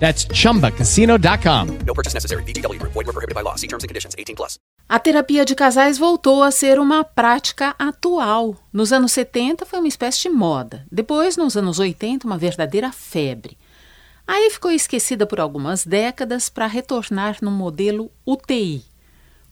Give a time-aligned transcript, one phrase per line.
[0.00, 1.66] That's chumbacasino.com.
[1.86, 2.42] No purchase necessary.
[2.44, 2.92] VGW Group.
[2.94, 3.54] Void were prohibited by law.
[3.56, 4.14] See terms and conditions.
[4.18, 4.58] 18 plus.
[4.88, 8.56] A terapia de casais voltou a ser uma prática atual.
[8.72, 10.84] Nos anos 70 foi uma espécie de moda.
[10.90, 13.56] Depois, nos anos 80, uma verdadeira febre.
[14.26, 18.84] Aí ficou esquecida por algumas décadas para retornar no modelo UTI.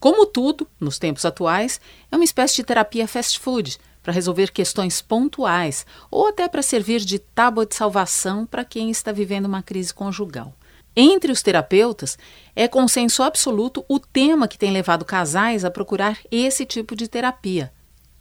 [0.00, 5.02] Como tudo, nos tempos atuais, é uma espécie de terapia fast food para resolver questões
[5.02, 9.92] pontuais ou até para servir de tábua de salvação para quem está vivendo uma crise
[9.92, 10.54] conjugal.
[10.96, 12.16] Entre os terapeutas,
[12.56, 17.70] é consenso absoluto o tema que tem levado casais a procurar esse tipo de terapia.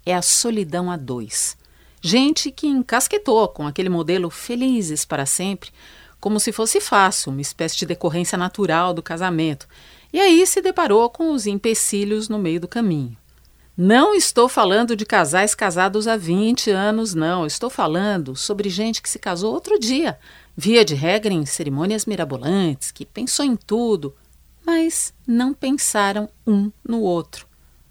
[0.06, 1.56] É a solidão a dois.
[2.02, 5.70] Gente que encasquetou com aquele modelo felizes para sempre,
[6.20, 9.70] como se fosse fácil, uma espécie de decorrência natural do casamento,
[10.12, 13.16] e aí se deparou com os empecilhos no meio do caminho.
[13.80, 17.46] Não estou falando de casais casados há 20 anos, não.
[17.46, 20.18] Estou falando sobre gente que se casou outro dia,
[20.56, 24.16] via de regra em cerimônias mirabolantes, que pensou em tudo,
[24.66, 27.46] mas não pensaram um no outro.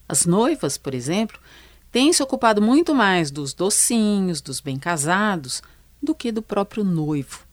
[0.09, 1.39] As noivas, por exemplo,
[1.93, 5.63] têm se ocupado muito mais dos docinhos, dos bem casados,
[6.03, 7.47] do que do próprio noivo.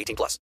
[0.00, 0.38] 18 plus.